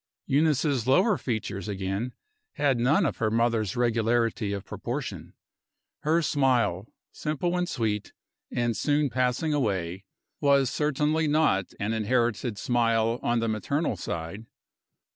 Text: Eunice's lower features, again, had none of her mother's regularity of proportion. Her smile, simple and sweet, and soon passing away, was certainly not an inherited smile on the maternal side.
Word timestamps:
Eunice's 0.25 0.87
lower 0.87 1.15
features, 1.15 1.67
again, 1.67 2.13
had 2.53 2.79
none 2.79 3.05
of 3.05 3.17
her 3.17 3.29
mother's 3.29 3.75
regularity 3.75 4.51
of 4.51 4.65
proportion. 4.65 5.35
Her 5.99 6.23
smile, 6.23 6.87
simple 7.11 7.55
and 7.55 7.69
sweet, 7.69 8.11
and 8.51 8.75
soon 8.75 9.11
passing 9.11 9.53
away, 9.53 10.05
was 10.39 10.71
certainly 10.71 11.27
not 11.27 11.65
an 11.79 11.93
inherited 11.93 12.57
smile 12.57 13.19
on 13.21 13.41
the 13.41 13.47
maternal 13.47 13.95
side. 13.95 14.47